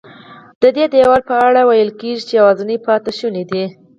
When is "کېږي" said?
2.01-2.23